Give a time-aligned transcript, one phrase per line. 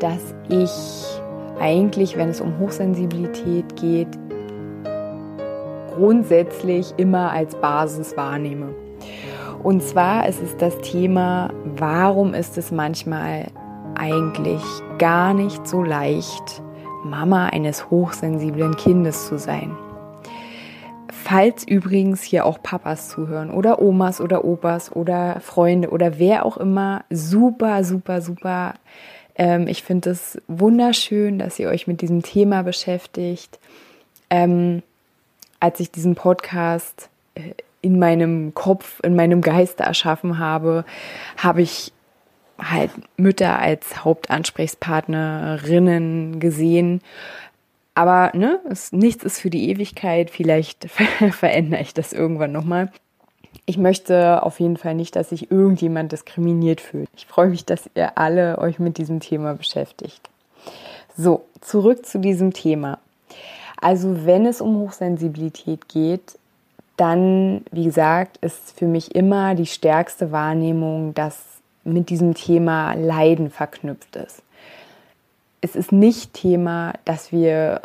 [0.00, 0.70] das ich
[1.60, 4.08] eigentlich, wenn es um Hochsensibilität geht,
[5.94, 8.74] grundsätzlich immer als Basis wahrnehme.
[9.62, 13.46] Und zwar ist es das Thema, warum ist es manchmal
[13.94, 14.62] eigentlich
[14.98, 16.62] gar nicht so leicht,
[17.04, 19.76] Mama eines hochsensiblen Kindes zu sein.
[21.10, 26.56] Falls übrigens hier auch Papas zuhören oder Omas oder Opas oder Freunde oder wer auch
[26.56, 28.74] immer, super, super, super
[29.36, 33.58] ähm, ich finde es wunderschön, dass ihr euch mit diesem Thema beschäftigt.
[34.30, 34.82] Ähm,
[35.60, 40.84] als ich diesen Podcast äh, in meinem Kopf, in meinem Geiste erschaffen habe,
[41.36, 41.92] habe ich
[42.58, 47.00] halt Mütter als Hauptansprechpartnerinnen gesehen.
[47.94, 50.30] Aber ne, es, nichts ist für die Ewigkeit.
[50.30, 50.90] Vielleicht
[51.30, 52.92] verändere ich das irgendwann nochmal.
[53.64, 57.08] Ich möchte auf jeden Fall nicht, dass sich irgendjemand diskriminiert fühlt.
[57.16, 60.28] Ich freue mich, dass ihr alle euch mit diesem Thema beschäftigt.
[61.16, 62.98] So, zurück zu diesem Thema.
[63.80, 66.38] Also wenn es um Hochsensibilität geht,
[66.96, 71.42] dann, wie gesagt, ist für mich immer die stärkste Wahrnehmung, dass
[71.84, 74.42] mit diesem Thema Leiden verknüpft ist.
[75.60, 77.82] Es ist nicht Thema, dass wir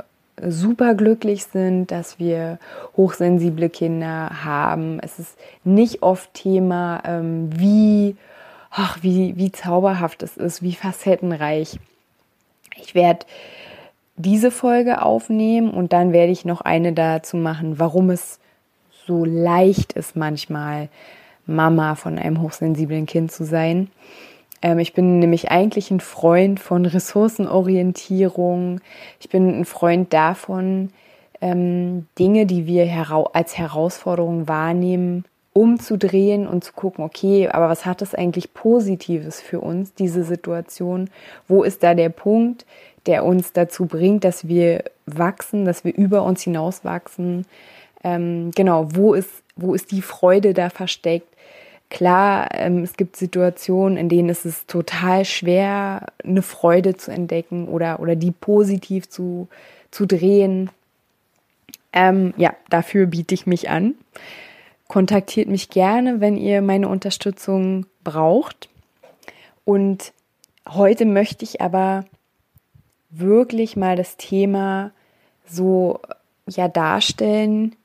[0.48, 2.60] super glücklich sind, dass wir
[2.98, 5.00] hochsensible Kinder haben.
[5.00, 8.16] Es ist nicht oft Thema, ähm, wie,
[8.70, 11.80] ach, wie, wie zauberhaft es ist, wie facettenreich.
[12.76, 13.26] Ich werde
[14.16, 18.40] diese Folge aufnehmen und dann werde ich noch eine dazu machen, warum es
[19.08, 20.90] so leicht ist manchmal
[21.46, 23.90] Mama von einem hochsensiblen Kind zu sein.
[24.62, 28.82] Ähm, ich bin nämlich eigentlich ein Freund von Ressourcenorientierung.
[29.20, 30.90] Ich bin ein Freund davon,
[31.42, 32.88] ähm, Dinge, die wir
[33.34, 39.60] als Herausforderung wahrnehmen, umzudrehen und zu gucken, okay, aber was hat das eigentlich Positives für
[39.60, 41.10] uns, diese Situation?
[41.48, 42.66] Wo ist da der Punkt,
[43.06, 47.46] der uns dazu bringt, dass wir wachsen, dass wir über uns hinauswachsen?
[48.04, 51.31] Ähm, genau, wo ist, wo ist die Freude da versteckt?
[51.92, 57.68] Klar, ähm, es gibt Situationen, in denen es ist total schwer, eine Freude zu entdecken
[57.68, 59.50] oder, oder die positiv zu,
[59.92, 60.70] zu drehen.
[61.92, 63.96] Ähm, ja, dafür biete ich mich an.
[64.88, 68.70] Kontaktiert mich gerne, wenn ihr meine Unterstützung braucht.
[69.66, 70.14] Und
[70.70, 72.06] heute möchte ich aber
[73.10, 74.92] wirklich mal das Thema
[75.46, 76.00] so
[76.48, 77.76] ja darstellen,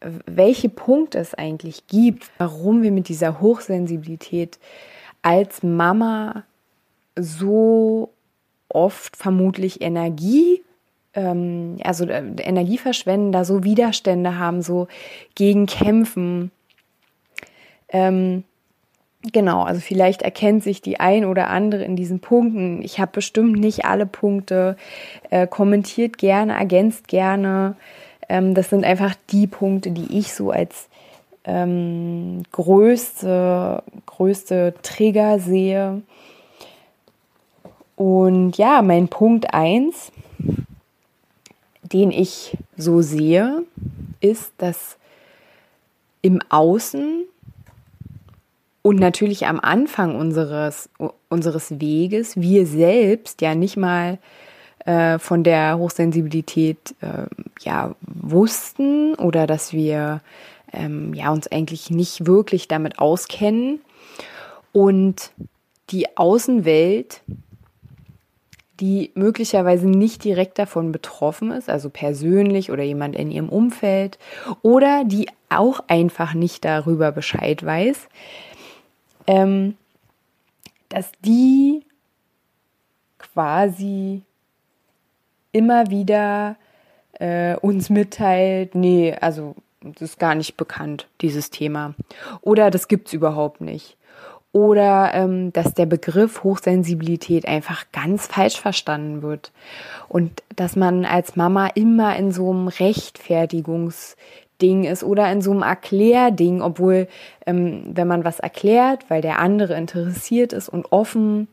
[0.00, 4.58] welche Punkte es eigentlich gibt, warum wir mit dieser Hochsensibilität
[5.22, 6.44] als Mama
[7.16, 8.10] so
[8.68, 10.62] oft vermutlich Energie,
[11.14, 14.88] ähm, also äh, Energie verschwenden, da so Widerstände haben, so
[15.34, 16.50] gegen kämpfen.
[17.88, 18.44] Ähm,
[19.32, 22.82] genau, also vielleicht erkennt sich die ein oder andere in diesen Punkten.
[22.82, 24.76] Ich habe bestimmt nicht alle Punkte.
[25.30, 27.76] Äh, kommentiert gerne, ergänzt gerne.
[28.28, 30.88] Ähm, das sind einfach die Punkte, die ich so als
[31.44, 36.02] ähm, größte, größte Trigger sehe.
[37.96, 40.12] Und ja, mein Punkt 1,
[41.82, 43.64] den ich so sehe,
[44.20, 44.98] ist, dass
[46.22, 47.24] im Außen
[48.82, 50.88] und natürlich am Anfang unseres,
[51.28, 54.18] unseres Weges wir selbst ja nicht mal
[54.88, 57.26] äh, von der Hochsensibilität äh,
[57.60, 60.22] ja wussten oder dass wir
[60.72, 63.80] ähm, ja uns eigentlich nicht wirklich damit auskennen.
[64.72, 65.32] Und
[65.90, 67.20] die Außenwelt
[68.80, 74.20] die möglicherweise nicht direkt davon betroffen ist, also persönlich oder jemand in ihrem Umfeld,
[74.62, 78.08] oder die auch einfach nicht darüber Bescheid weiß,
[79.26, 79.76] ähm,
[80.88, 81.82] dass die
[83.18, 84.22] quasi
[85.52, 86.56] immer wieder
[87.12, 91.94] äh, uns mitteilt, nee, also das ist gar nicht bekannt, dieses Thema.
[92.40, 93.96] Oder das gibt es überhaupt nicht.
[94.52, 99.52] Oder ähm, dass der Begriff Hochsensibilität einfach ganz falsch verstanden wird.
[100.08, 105.60] Und dass man als Mama immer in so einem Rechtfertigungsding ist oder in so einem
[105.62, 107.08] Erklärding, obwohl,
[107.46, 111.48] ähm, wenn man was erklärt, weil der andere interessiert ist und offen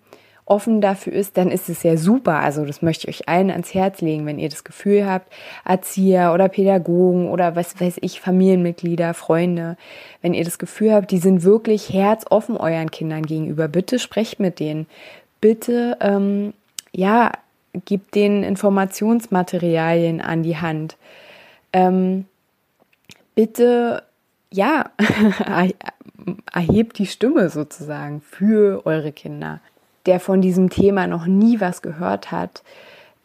[0.45, 2.35] offen dafür ist, dann ist es ja super.
[2.39, 5.31] Also das möchte ich euch allen ans Herz legen, wenn ihr das Gefühl habt,
[5.65, 9.75] Erzieher oder Pädagogen oder was weiß ich, Familienmitglieder, Freunde,
[10.21, 14.59] wenn ihr das Gefühl habt, die sind wirklich herzoffen euren Kindern gegenüber, bitte sprecht mit
[14.59, 14.85] denen.
[15.41, 16.53] Bitte, ähm,
[16.91, 17.31] ja,
[17.85, 20.95] gebt denen Informationsmaterialien an die Hand.
[21.73, 22.25] Ähm,
[23.33, 24.03] bitte,
[24.51, 24.91] ja,
[26.53, 29.59] erhebt die Stimme sozusagen für eure Kinder
[30.05, 32.63] der von diesem Thema noch nie was gehört hat,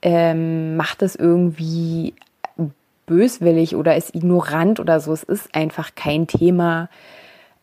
[0.02, 2.14] ähm, macht es irgendwie
[3.06, 5.12] böswillig oder ist ignorant oder so.
[5.12, 6.88] Es ist einfach kein Thema.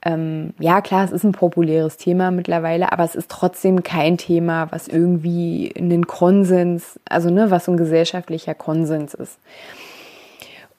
[0.03, 4.71] Ähm, ja, klar, es ist ein populäres Thema mittlerweile, aber es ist trotzdem kein Thema,
[4.71, 9.39] was irgendwie einen Konsens, also ne, was so ein gesellschaftlicher Konsens ist.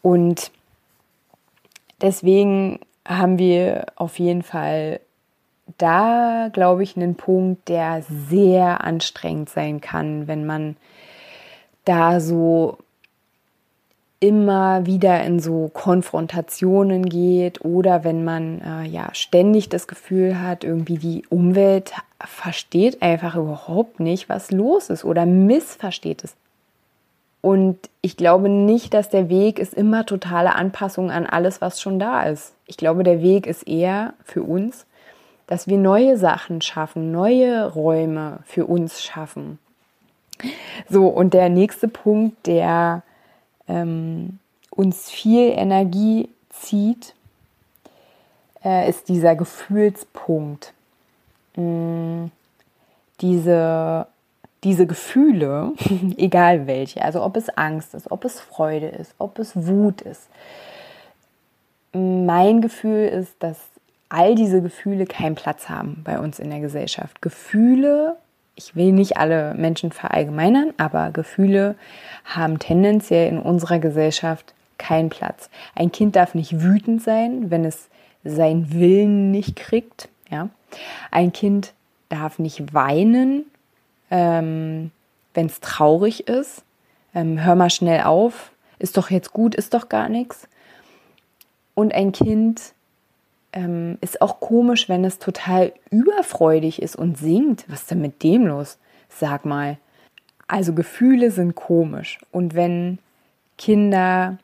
[0.02, 0.52] Und
[2.00, 5.00] deswegen haben wir auf jeden Fall
[5.76, 10.76] da, glaube ich, einen Punkt, der sehr anstrengend sein kann, wenn man
[11.84, 12.78] da so
[14.20, 20.64] immer wieder in so Konfrontationen geht oder wenn man äh, ja ständig das Gefühl hat,
[20.64, 26.34] irgendwie die Umwelt versteht einfach überhaupt nicht, was los ist oder missversteht es.
[27.40, 32.00] Und ich glaube nicht, dass der Weg ist immer totale Anpassung an alles, was schon
[32.00, 32.54] da ist.
[32.66, 34.86] Ich glaube, der Weg ist eher für uns
[35.48, 39.58] dass wir neue Sachen schaffen, neue Räume für uns schaffen.
[40.88, 43.02] So, und der nächste Punkt, der
[43.66, 44.38] ähm,
[44.70, 47.14] uns viel Energie zieht,
[48.62, 50.74] äh, ist dieser Gefühlspunkt.
[51.56, 52.30] Ähm,
[53.20, 54.06] diese,
[54.64, 55.72] diese Gefühle,
[56.18, 60.28] egal welche, also ob es Angst ist, ob es Freude ist, ob es Wut ist.
[61.94, 63.58] Mein Gefühl ist, dass
[64.08, 67.20] all diese Gefühle keinen Platz haben bei uns in der Gesellschaft.
[67.20, 68.16] Gefühle,
[68.54, 71.76] ich will nicht alle Menschen verallgemeinern, aber Gefühle
[72.24, 75.50] haben tendenziell in unserer Gesellschaft keinen Platz.
[75.74, 77.88] Ein Kind darf nicht wütend sein, wenn es
[78.24, 80.08] seinen Willen nicht kriegt.
[80.30, 80.48] Ja?
[81.10, 81.74] Ein Kind
[82.08, 83.44] darf nicht weinen,
[84.10, 84.90] ähm,
[85.34, 86.62] wenn es traurig ist.
[87.14, 90.48] Ähm, hör mal schnell auf, ist doch jetzt gut, ist doch gar nichts.
[91.74, 92.72] Und ein Kind
[93.52, 97.64] ähm, ist auch komisch, wenn es total überfreudig ist und singt.
[97.68, 98.78] Was ist denn mit dem los?
[99.08, 99.78] Sag mal.
[100.46, 102.18] Also Gefühle sind komisch.
[102.30, 102.98] Und wenn
[103.56, 104.38] Kinder,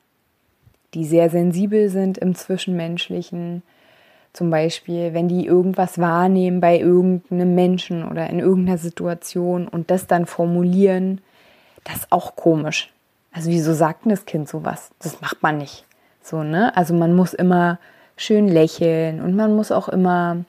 [0.95, 3.63] die sehr sensibel sind im Zwischenmenschlichen,
[4.33, 10.09] zum Beispiel, wenn die irgendwas wahrnehmen bei irgendeinem Menschen oder in irgendeiner Situation und das
[10.09, 11.21] dann formulieren,
[11.85, 12.93] das ist auch komisch.
[13.33, 14.91] Also wieso sagt das Kind sowas?
[15.01, 15.87] Das macht man nicht.
[16.21, 16.77] So, ne?
[16.77, 17.79] Also man muss immer
[18.17, 20.45] schön lächeln und man muss auch immer,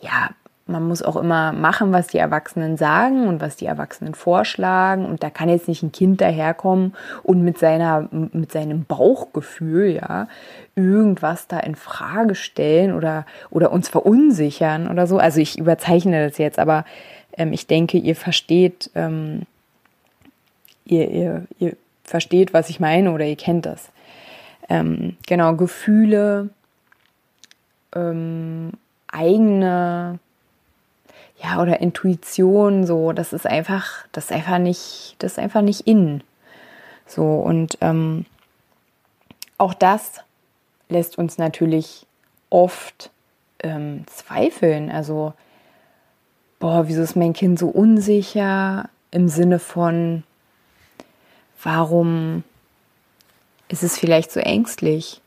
[0.00, 0.30] ja,
[0.68, 5.06] man muss auch immer machen, was die Erwachsenen sagen und was die Erwachsenen vorschlagen.
[5.06, 10.26] Und da kann jetzt nicht ein Kind daherkommen und mit seiner, mit seinem Bauchgefühl, ja,
[10.74, 15.18] irgendwas da in Frage stellen oder, oder uns verunsichern oder so.
[15.18, 16.84] Also ich überzeichne das jetzt, aber
[17.36, 19.42] ähm, ich denke, ihr versteht, ähm,
[20.84, 23.90] ihr, ihr, ihr versteht, was ich meine oder ihr kennt das.
[24.68, 26.50] Ähm, genau, Gefühle
[27.96, 28.72] ähm,
[29.08, 30.18] eigene
[31.42, 35.86] ja oder Intuition so das ist einfach das ist einfach nicht das ist einfach nicht
[35.86, 36.22] in.
[37.06, 38.26] So und ähm,
[39.58, 40.20] auch das
[40.88, 42.06] lässt uns natürlich
[42.50, 43.10] oft
[43.60, 44.90] ähm, zweifeln.
[44.90, 45.32] Also
[46.58, 48.88] boah wieso ist mein Kind so unsicher?
[49.10, 50.24] Im Sinne von
[51.62, 52.44] warum
[53.68, 55.20] ist es vielleicht so ängstlich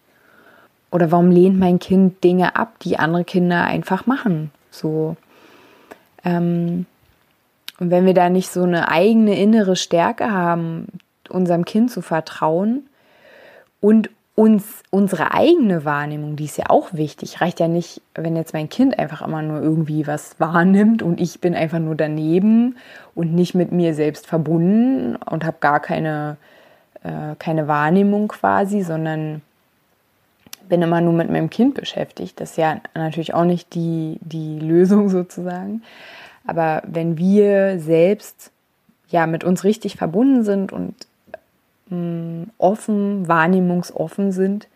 [0.92, 4.52] oder warum lehnt mein Kind Dinge ab, die andere Kinder einfach machen?
[4.72, 5.16] So.
[6.24, 6.86] Ähm,
[7.80, 10.88] und wenn wir da nicht so eine eigene innere Stärke haben,
[11.30, 12.88] unserem Kind zu vertrauen
[13.80, 17.42] und uns unsere eigene Wahrnehmung, die ist ja auch wichtig.
[17.42, 21.42] Reicht ja nicht, wenn jetzt mein Kind einfach immer nur irgendwie was wahrnimmt und ich
[21.42, 22.78] bin einfach nur daneben
[23.16, 26.38] und nicht mit mir selbst verbunden und habe gar keine,
[27.04, 29.42] äh, keine Wahrnehmung quasi, sondern
[30.70, 32.40] bin immer nur mit meinem Kind beschäftigt.
[32.40, 35.82] Das ist ja natürlich auch nicht die, die Lösung sozusagen.
[36.46, 38.52] Aber wenn wir selbst
[39.10, 40.96] ja mit uns richtig verbunden sind und
[41.90, 44.68] mh, mm, offen, wahrnehmungsoffen sind,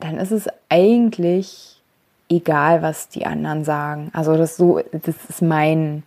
[0.00, 1.80] dann ist es eigentlich
[2.28, 4.10] egal, was die anderen sagen.
[4.12, 6.02] Also das so, das ist mein,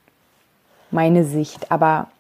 [0.91, 1.71] meine Sicht.
[1.71, 2.10] Aber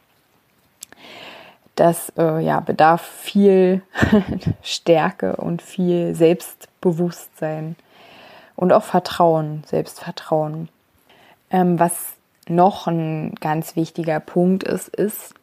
[1.75, 3.81] das äh, ja, bedarf viel
[4.61, 7.75] Stärke und viel Selbstbewusstsein
[8.55, 10.69] und auch Vertrauen, Selbstvertrauen.
[11.49, 12.13] Ähm, was
[12.47, 15.33] noch ein ganz wichtiger Punkt ist, ist,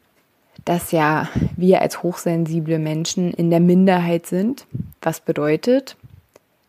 [0.64, 4.66] dass ja wir als hochsensible Menschen in der Minderheit sind,
[5.00, 5.96] was bedeutet,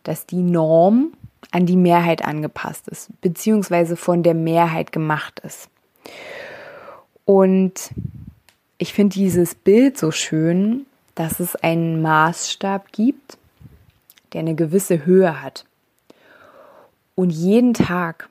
[0.04, 1.12] dass die Norm
[1.50, 5.68] an die Mehrheit angepasst ist, beziehungsweise von der Mehrheit gemacht ist.
[7.24, 7.90] Und
[8.80, 13.36] ich finde dieses Bild so schön, dass es einen Maßstab gibt,
[14.32, 15.66] der eine gewisse Höhe hat.
[17.14, 18.30] Und jeden Tag,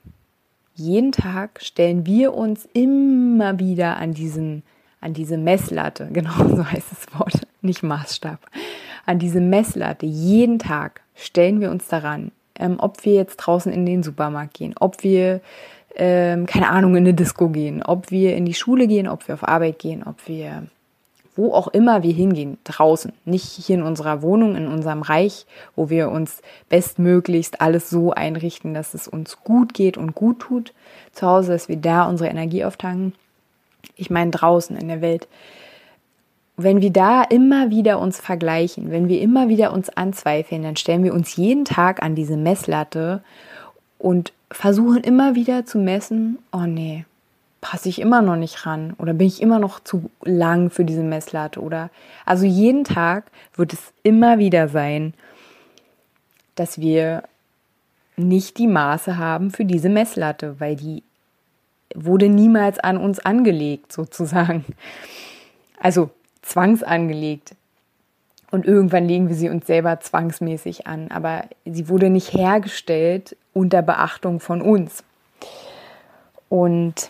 [0.73, 4.63] jeden Tag stellen wir uns immer wieder an diesen,
[5.01, 8.39] an diese Messlatte, genau so heißt das Wort, nicht Maßstab,
[9.05, 13.85] an diese Messlatte, jeden Tag stellen wir uns daran, ähm, ob wir jetzt draußen in
[13.85, 15.41] den Supermarkt gehen, ob wir,
[15.95, 19.35] ähm, keine Ahnung, in eine Disco gehen, ob wir in die Schule gehen, ob wir
[19.35, 20.63] auf Arbeit gehen, ob wir
[21.39, 25.89] wo auch immer wir hingehen, draußen, nicht hier in unserer Wohnung, in unserem Reich, wo
[25.89, 30.73] wir uns bestmöglichst alles so einrichten, dass es uns gut geht und gut tut,
[31.13, 33.13] zu Hause, dass wir da unsere Energie auftanken.
[33.95, 35.29] Ich meine draußen in der Welt.
[36.57, 41.05] Wenn wir da immer wieder uns vergleichen, wenn wir immer wieder uns anzweifeln, dann stellen
[41.05, 43.23] wir uns jeden Tag an diese Messlatte
[43.97, 47.05] und versuchen immer wieder zu messen, oh nee,
[47.61, 51.03] passe ich immer noch nicht ran oder bin ich immer noch zu lang für diese
[51.03, 51.89] Messlatte oder
[52.25, 53.25] also jeden Tag
[53.55, 55.13] wird es immer wieder sein,
[56.55, 57.23] dass wir
[58.15, 61.03] nicht die Maße haben für diese Messlatte, weil die
[61.95, 64.65] wurde niemals an uns angelegt sozusagen.
[65.79, 66.09] Also
[66.41, 67.55] zwangsangelegt.
[68.51, 73.81] Und irgendwann legen wir sie uns selber zwangsmäßig an, aber sie wurde nicht hergestellt unter
[73.81, 75.03] Beachtung von uns.
[76.49, 77.09] Und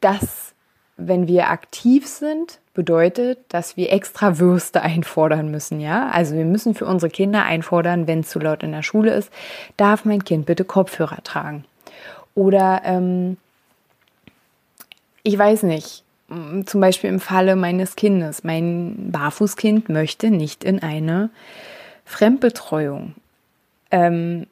[0.00, 0.54] das,
[0.96, 6.08] wenn wir aktiv sind, bedeutet, dass wir extra Würste einfordern müssen, ja?
[6.10, 9.30] Also wir müssen für unsere Kinder einfordern, wenn es zu laut in der Schule ist,
[9.76, 11.64] darf mein Kind bitte Kopfhörer tragen.
[12.34, 13.36] Oder ähm,
[15.24, 16.04] ich weiß nicht,
[16.66, 18.44] zum Beispiel im Falle meines Kindes.
[18.44, 21.30] Mein Barfußkind möchte nicht in eine
[22.04, 23.14] Fremdbetreuung.
[23.90, 24.46] Ähm,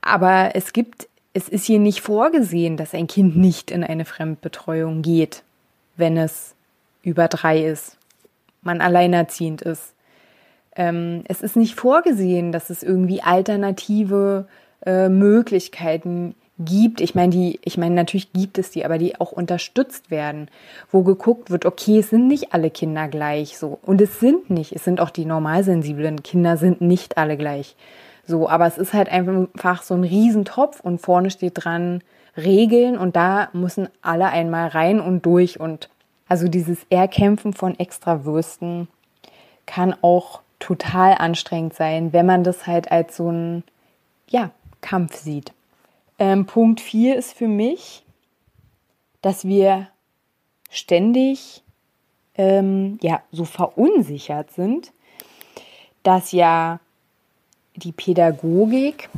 [0.00, 5.02] aber es gibt es ist hier nicht vorgesehen, dass ein Kind nicht in eine Fremdbetreuung
[5.02, 5.42] geht,
[5.98, 6.54] wenn es
[7.02, 7.98] über drei ist,
[8.62, 9.92] man alleinerziehend ist.
[10.74, 14.48] Ähm, es ist nicht vorgesehen, dass es irgendwie alternative
[14.86, 16.45] äh, Möglichkeiten gibt.
[16.58, 20.48] Ich meine, die, ich meine, natürlich gibt es die, aber die auch unterstützt werden,
[20.90, 23.78] wo geguckt wird, okay, es sind nicht alle Kinder gleich so.
[23.82, 27.76] Und es sind nicht, es sind auch die normalsensiblen Kinder sind nicht alle gleich.
[28.26, 32.02] So, aber es ist halt einfach so ein Riesentopf und vorne steht dran
[32.36, 35.88] Regeln und da müssen alle einmal rein und durch und
[36.28, 38.88] also dieses Erkämpfen von Extrawürsten
[39.64, 43.62] kann auch total anstrengend sein, wenn man das halt als so ein
[44.28, 45.52] ja, Kampf sieht.
[46.18, 48.04] Ähm, Punkt 4 ist für mich,
[49.20, 49.88] dass wir
[50.70, 51.62] ständig
[52.36, 54.92] ähm, ja, so verunsichert sind,
[56.02, 56.80] dass ja
[57.74, 59.08] die Pädagogik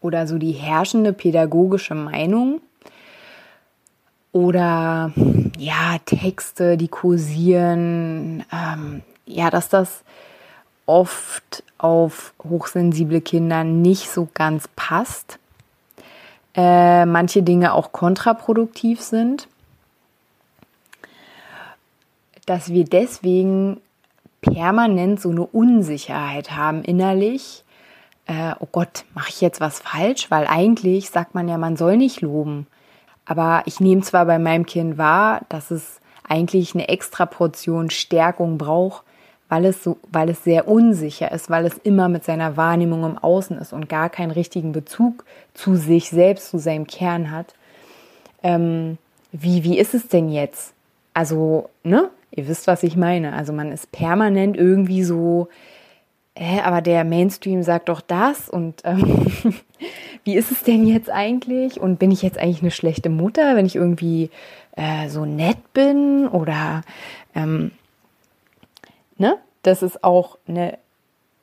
[0.00, 2.60] oder so die herrschende pädagogische Meinung
[4.32, 5.12] oder
[5.58, 10.04] ja, Texte, die kursieren, ähm, ja, dass das
[10.84, 15.38] oft auf hochsensible Kinder nicht so ganz passt.
[16.56, 19.46] Äh, manche Dinge auch kontraproduktiv sind.
[22.46, 23.80] Dass wir deswegen
[24.40, 27.64] permanent so eine Unsicherheit haben innerlich.
[28.26, 30.30] Äh, oh Gott, mache ich jetzt was falsch?
[30.30, 32.66] Weil eigentlich sagt man ja, man soll nicht loben.
[33.26, 38.56] Aber ich nehme zwar bei meinem Kind wahr, dass es eigentlich eine extra Portion Stärkung
[38.56, 39.02] braucht,
[39.48, 43.18] weil es so, weil es sehr unsicher ist, weil es immer mit seiner Wahrnehmung im
[43.18, 45.24] Außen ist und gar keinen richtigen Bezug
[45.54, 47.54] zu sich selbst, zu seinem Kern hat.
[48.42, 48.98] Ähm,
[49.32, 50.72] wie, wie ist es denn jetzt?
[51.14, 52.10] Also, ne?
[52.32, 53.32] Ihr wisst, was ich meine.
[53.32, 55.48] Also man ist permanent irgendwie so,
[56.34, 59.26] äh, aber der Mainstream sagt doch das und ähm,
[60.24, 61.80] wie ist es denn jetzt eigentlich?
[61.80, 64.30] Und bin ich jetzt eigentlich eine schlechte Mutter, wenn ich irgendwie
[64.76, 66.28] äh, so nett bin?
[66.28, 66.82] Oder
[67.34, 67.70] ähm,
[69.18, 69.38] ne?
[69.62, 70.78] Das ist auch eine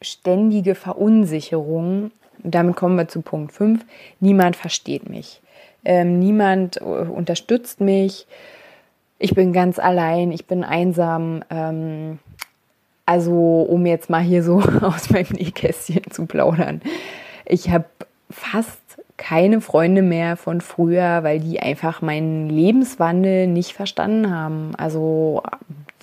[0.01, 2.11] ständige Verunsicherung.
[2.39, 3.85] Damit kommen wir zu Punkt 5.
[4.19, 5.41] Niemand versteht mich.
[5.85, 8.25] Ähm, niemand äh, unterstützt mich
[9.23, 11.45] ich bin ganz allein, ich bin einsam.
[11.49, 12.19] Ähm,
[13.05, 16.81] also um jetzt mal hier so aus meinem Nähkästchen zu plaudern.
[17.45, 17.85] Ich habe
[18.29, 18.81] fast
[19.15, 24.75] keine Freunde mehr von früher, weil die einfach meinen Lebenswandel nicht verstanden haben.
[24.75, 25.41] Also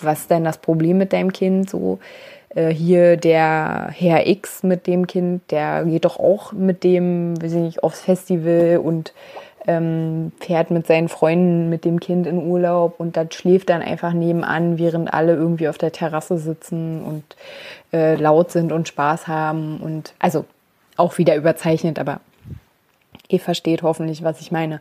[0.05, 1.71] was ist denn das Problem mit deinem Kind?
[1.71, 1.99] So,
[2.55, 7.53] äh, hier der Herr X mit dem Kind, der geht doch auch mit dem, weiß
[7.53, 9.13] ich nicht, aufs Festival und
[9.67, 14.13] ähm, fährt mit seinen Freunden mit dem Kind in Urlaub und das schläft dann einfach
[14.13, 17.25] nebenan, während alle irgendwie auf der Terrasse sitzen und
[17.93, 20.45] äh, laut sind und Spaß haben und also
[20.97, 22.21] auch wieder überzeichnet, aber
[23.29, 24.81] ihr versteht hoffentlich, was ich meine.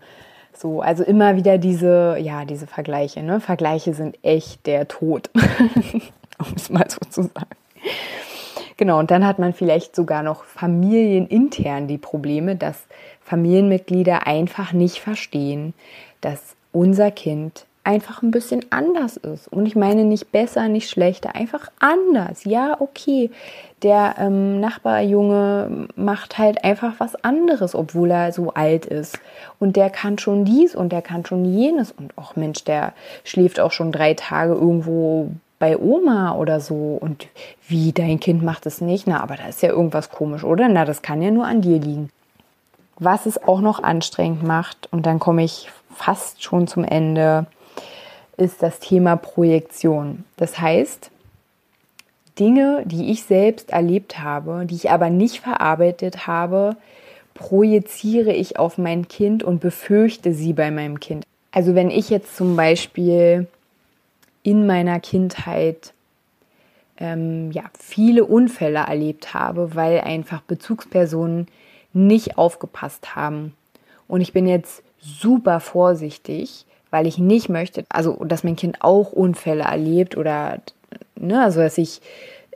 [0.60, 3.24] So, also immer wieder diese, ja, diese Vergleiche.
[3.24, 3.40] Ne?
[3.40, 5.30] Vergleiche sind echt der Tod,
[6.38, 7.56] um es mal so zu sagen.
[8.76, 12.88] Genau, und dann hat man vielleicht sogar noch familienintern die Probleme, dass
[13.22, 15.74] Familienmitglieder einfach nicht verstehen,
[16.20, 19.48] dass unser Kind einfach ein bisschen anders ist.
[19.48, 22.44] Und ich meine nicht besser, nicht schlechter, einfach anders.
[22.44, 23.32] Ja, okay,
[23.82, 29.18] der ähm, Nachbarjunge macht halt einfach was anderes, obwohl er so alt ist.
[29.58, 31.92] Und der kann schon dies und der kann schon jenes.
[31.92, 32.94] Und auch Mensch, der
[33.24, 36.96] schläft auch schon drei Tage irgendwo bei Oma oder so.
[37.02, 37.26] Und
[37.68, 39.08] wie, dein Kind macht es nicht?
[39.08, 40.70] Na, aber da ist ja irgendwas komisch, oder?
[40.70, 42.12] Na, das kann ja nur an dir liegen.
[43.00, 47.48] Was es auch noch anstrengend macht, und dann komme ich fast schon zum Ende,
[48.40, 50.26] ist das Thema Projektion.
[50.38, 51.12] Das heißt,
[52.40, 56.76] Dinge, die ich selbst erlebt habe, die ich aber nicht verarbeitet habe,
[57.34, 61.26] projiziere ich auf mein Kind und befürchte sie bei meinem Kind.
[61.52, 63.48] Also wenn ich jetzt zum Beispiel
[64.44, 65.94] in meiner Kindheit
[66.98, 71.48] ähm, ja, viele Unfälle erlebt habe, weil einfach Bezugspersonen
[71.94, 73.54] nicht aufgepasst haben.
[74.08, 79.12] Und ich bin jetzt super vorsichtig, weil ich nicht möchte, also dass mein Kind auch
[79.12, 80.60] Unfälle erlebt oder
[81.16, 82.02] ne, also dass ich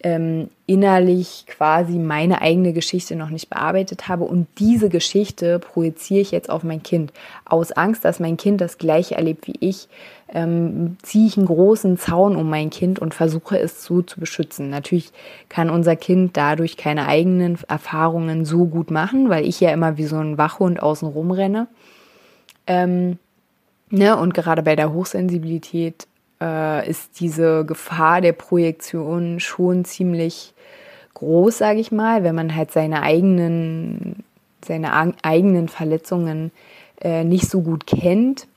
[0.03, 6.31] ähm, innerlich quasi meine eigene Geschichte noch nicht bearbeitet habe und diese Geschichte projiziere ich
[6.31, 7.13] jetzt auf mein Kind.
[7.45, 9.87] Aus Angst, dass mein Kind das gleiche erlebt wie ich,
[10.33, 14.69] ähm, ziehe ich einen großen Zaun um mein Kind und versuche es so zu beschützen.
[14.69, 15.11] Natürlich
[15.47, 20.05] kann unser Kind dadurch keine eigenen Erfahrungen so gut machen, weil ich ja immer wie
[20.05, 21.67] so ein Wachhund außen rumrenne.
[22.67, 23.19] Ähm,
[23.93, 26.07] ne, und gerade bei der Hochsensibilität
[26.41, 30.53] äh, ist diese Gefahr der Projektion schon ziemlich
[31.13, 34.23] groß, sage ich mal, wenn man halt seine eigenen,
[34.65, 36.51] seine eigenen Verletzungen
[37.01, 38.47] äh, nicht so gut kennt.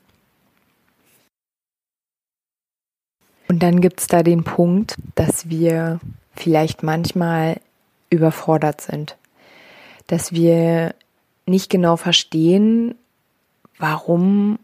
[3.49, 6.01] Und dann gibt es da den Punkt, dass wir
[6.35, 7.61] vielleicht manchmal
[8.11, 9.16] überfordert sind,
[10.09, 10.94] dass wir
[11.46, 12.96] nicht genau verstehen,
[13.79, 14.59] warum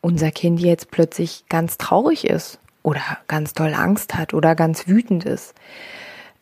[0.00, 5.24] unser Kind jetzt plötzlich ganz traurig ist oder ganz toll Angst hat oder ganz wütend
[5.24, 5.54] ist,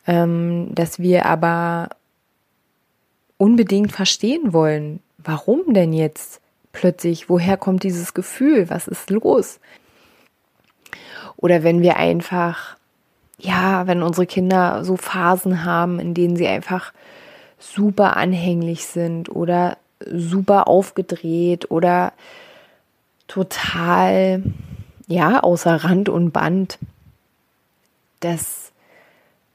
[0.05, 1.89] ähm, dass wir aber
[3.37, 6.41] unbedingt verstehen wollen, warum denn jetzt
[6.71, 9.59] plötzlich, woher kommt dieses Gefühl, was ist los?
[11.35, 12.77] Oder wenn wir einfach,
[13.37, 16.93] ja, wenn unsere Kinder so Phasen haben, in denen sie einfach
[17.59, 22.13] super anhänglich sind oder super aufgedreht oder
[23.27, 24.43] total,
[25.07, 26.79] ja, außer Rand und Band.
[28.19, 28.71] Das,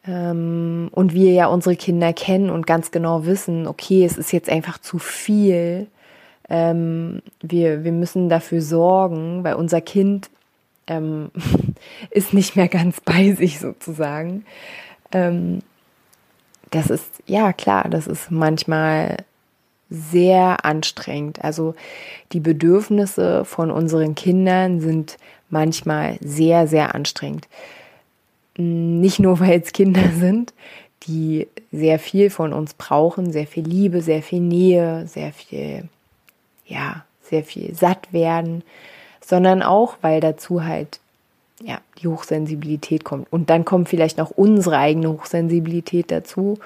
[0.07, 4.49] ähm, und wir ja unsere Kinder kennen und ganz genau wissen, okay, es ist jetzt
[4.49, 5.89] einfach zu viel.
[6.49, 10.31] Ähm, wir, wir müssen dafür sorgen, weil unser Kind
[10.87, 11.31] ähm,
[12.11, 14.45] ist nicht mehr ganz bei sich sozusagen.
[15.13, 15.61] Ähm,
[16.71, 19.19] das ist, ja klar, das ist manchmal
[19.93, 21.45] sehr anstrengend.
[21.45, 21.75] Also
[22.33, 25.19] die Bedürfnisse von unseren Kindern sind
[25.51, 27.47] manchmal sehr, sehr anstrengend.
[28.57, 30.53] Nicht nur, weil es Kinder sind,
[31.07, 35.89] die sehr viel von uns brauchen, sehr viel Liebe, sehr viel Nähe, sehr viel,
[36.67, 38.63] ja, sehr viel satt werden,
[39.25, 41.01] sondern auch, weil dazu halt
[41.63, 43.33] ja, die Hochsensibilität kommt.
[43.33, 46.59] Und dann kommt vielleicht noch unsere eigene Hochsensibilität dazu.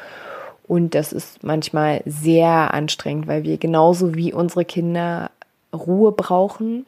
[0.68, 5.30] Und das ist manchmal sehr anstrengend, weil wir genauso wie unsere Kinder
[5.72, 6.86] Ruhe brauchen.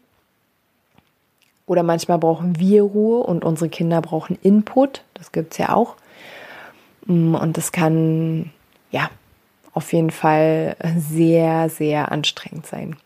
[1.66, 5.04] Oder manchmal brauchen wir Ruhe und unsere Kinder brauchen Input.
[5.14, 5.96] Das gibt es ja auch.
[7.06, 8.50] Mm, und das kann,
[8.90, 9.10] ja,
[9.74, 12.96] auf jeden Fall sehr, sehr anstrengend sein.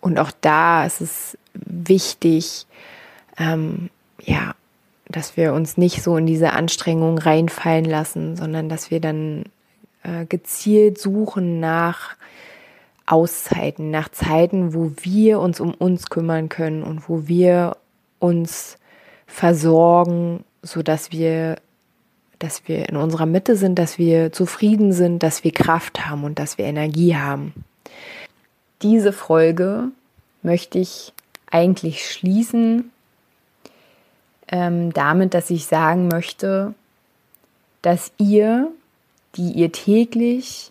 [0.00, 2.66] Und auch da ist es wichtig,
[3.38, 3.88] ähm,
[4.20, 4.51] ja,
[5.12, 9.44] dass wir uns nicht so in diese Anstrengung reinfallen lassen, sondern dass wir dann
[10.02, 12.16] äh, gezielt suchen nach
[13.06, 17.76] Auszeiten, nach Zeiten, wo wir uns um uns kümmern können und wo wir
[18.18, 18.78] uns
[19.26, 21.56] versorgen, so dass wir
[22.38, 26.40] dass wir in unserer Mitte sind, dass wir zufrieden sind, dass wir Kraft haben und
[26.40, 27.52] dass wir Energie haben.
[28.82, 29.88] Diese Folge
[30.42, 31.12] möchte ich
[31.48, 32.90] eigentlich schließen
[34.52, 36.74] ähm, damit, dass ich sagen möchte,
[37.80, 38.68] dass ihr,
[39.34, 40.70] die ihr täglich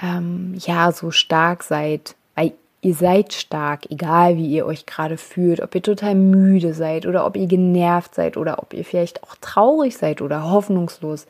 [0.00, 5.62] ähm, ja so stark seid, weil ihr seid stark, egal wie ihr euch gerade fühlt,
[5.62, 9.34] ob ihr total müde seid oder ob ihr genervt seid oder ob ihr vielleicht auch
[9.40, 11.26] traurig seid oder hoffnungslos.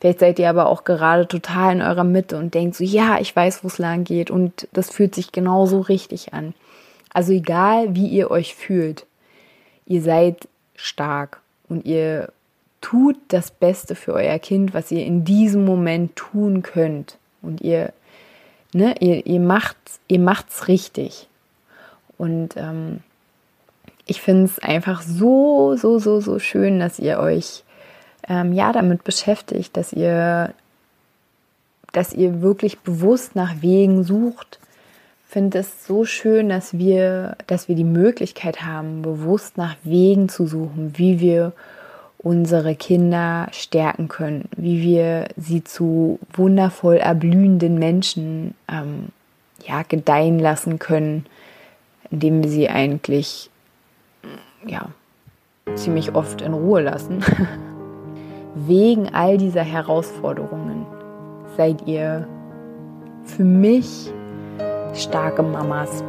[0.00, 3.34] Vielleicht seid ihr aber auch gerade total in eurer Mitte und denkt so, ja, ich
[3.34, 6.52] weiß, wo es lang geht und das fühlt sich genauso richtig an.
[7.12, 9.06] Also egal, wie ihr euch fühlt,
[9.86, 12.32] ihr seid stark und ihr
[12.80, 17.18] tut das Beste für euer Kind, was ihr in diesem Moment tun könnt.
[17.42, 17.92] Und ihr,
[18.72, 21.28] ne, ihr, ihr macht's, ihr macht's richtig.
[22.18, 23.00] Und ähm,
[24.06, 27.64] ich finde es einfach so, so, so, so schön, dass ihr euch
[28.28, 30.54] ähm, ja damit beschäftigt, dass ihr,
[31.92, 34.60] dass ihr wirklich bewusst nach Wegen sucht,
[35.28, 40.46] finde es so schön, dass wir, dass wir die Möglichkeit haben, bewusst nach Wegen zu
[40.46, 41.52] suchen, wie wir
[42.18, 49.08] unsere Kinder stärken können, wie wir sie zu wundervoll erblühenden Menschen ähm,
[49.64, 51.26] ja, gedeihen lassen können,
[52.10, 53.50] indem wir sie eigentlich
[54.66, 54.88] ja,
[55.74, 57.22] ziemlich oft in Ruhe lassen.
[58.54, 60.86] Wegen all dieser Herausforderungen
[61.56, 62.26] seid ihr
[63.24, 64.10] für mich
[65.02, 66.02] starke Mamas.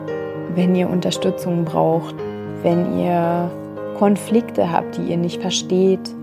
[0.56, 2.16] Wenn ihr Unterstützung braucht,
[2.64, 3.50] wenn ihr
[3.98, 6.16] Konflikte habt, die ihr nicht versteht,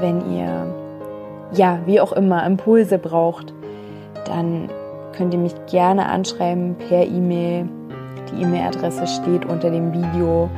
[0.00, 0.66] wenn ihr,
[1.52, 3.52] ja, wie auch immer, Impulse braucht,
[4.26, 4.68] dann
[5.16, 7.68] könnt ihr mich gerne anschreiben per E-Mail.
[8.30, 10.48] Die E-Mail-Adresse steht unter dem Video.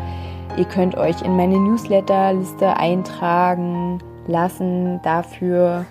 [0.57, 5.01] Ihr könnt euch in meine Newsletterliste eintragen lassen.
[5.03, 5.87] Dafür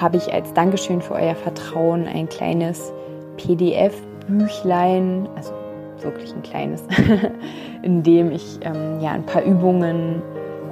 [0.00, 2.92] habe ich als Dankeschön für euer Vertrauen ein kleines
[3.36, 3.94] PDF
[4.26, 5.52] Büchlein, also
[6.00, 6.84] wirklich ein kleines,
[7.82, 10.22] in dem ich ähm, ja ein paar Übungen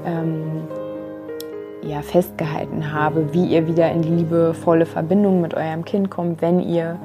[0.04, 0.68] ähm,
[1.82, 6.60] ja, festgehalten habe, wie ihr wieder in die liebevolle Verbindung mit eurem Kind kommt, wenn
[6.60, 6.98] ihr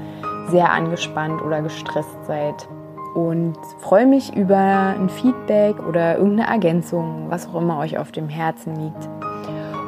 [0.49, 2.67] sehr angespannt oder gestresst seid.
[3.15, 8.29] Und freue mich über ein Feedback oder irgendeine Ergänzung, was auch immer euch auf dem
[8.29, 9.09] Herzen liegt.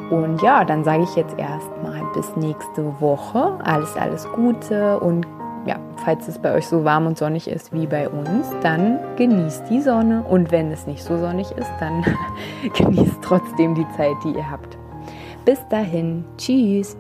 [0.10, 3.60] Und ja, dann sage ich jetzt erstmal bis nächste Woche.
[3.63, 5.26] Alles, alles Gute und
[5.65, 9.69] ja, falls es bei euch so warm und sonnig ist wie bei uns, dann genießt
[9.69, 10.24] die Sonne.
[10.24, 12.04] Und wenn es nicht so sonnig ist, dann
[12.78, 14.78] genießt trotzdem die Zeit, die ihr habt.
[15.45, 16.95] Bis dahin, tschüss.